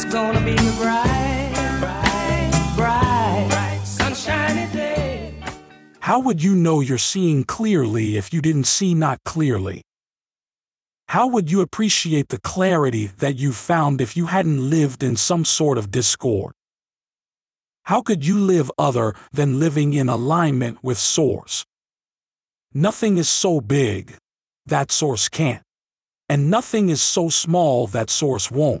[0.00, 1.50] It's gonna be a bright,
[1.80, 5.34] bright, bright, sunshiny day.
[5.98, 9.82] How would you know you're seeing clearly if you didn't see not clearly?
[11.08, 15.44] How would you appreciate the clarity that you found if you hadn't lived in some
[15.44, 16.52] sort of discord?
[17.86, 21.64] How could you live other than living in alignment with Source?
[22.72, 24.14] Nothing is so big
[24.64, 25.64] that Source can't,
[26.28, 28.80] and nothing is so small that Source won't.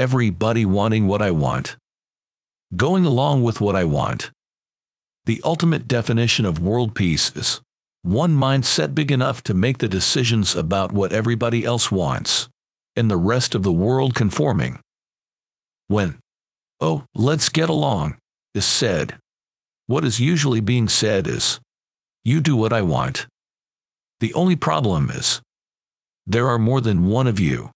[0.00, 1.76] everybody wanting what I want,
[2.74, 4.30] going along with what I want.
[5.26, 7.60] The ultimate definition of world peace is
[8.00, 12.48] one mindset big enough to make the decisions about what everybody else wants,
[12.96, 14.80] and the rest of the world conforming.
[15.88, 16.18] When,
[16.80, 18.16] oh, let's get along,
[18.54, 19.18] is said,
[19.86, 21.60] what is usually being said is,
[22.24, 23.26] you do what I want.
[24.20, 25.42] The only problem is,
[26.26, 27.70] there are more than one of you,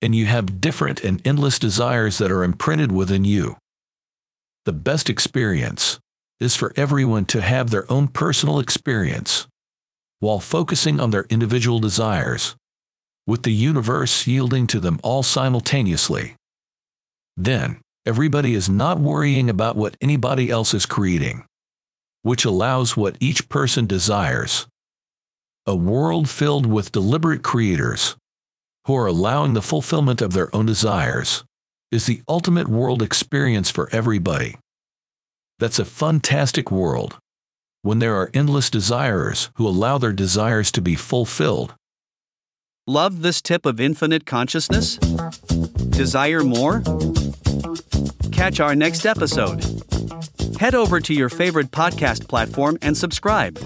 [0.00, 3.56] and you have different and endless desires that are imprinted within you.
[4.64, 5.98] The best experience
[6.40, 9.46] is for everyone to have their own personal experience
[10.20, 12.56] while focusing on their individual desires,
[13.26, 16.34] with the universe yielding to them all simultaneously.
[17.36, 21.44] Then, everybody is not worrying about what anybody else is creating,
[22.22, 24.66] which allows what each person desires.
[25.66, 28.16] A world filled with deliberate creators
[28.88, 31.44] who are allowing the fulfillment of their own desires
[31.92, 34.56] is the ultimate world experience for everybody.
[35.58, 37.18] That's a fantastic world
[37.82, 41.74] when there are endless desirers who allow their desires to be fulfilled.
[42.86, 44.96] Love this tip of infinite consciousness?
[45.90, 46.82] Desire more?
[48.32, 49.62] Catch our next episode.
[50.58, 53.58] Head over to your favorite podcast platform and subscribe.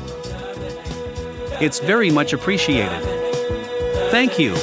[1.60, 3.00] It's very much appreciated.
[4.10, 4.56] Thank you.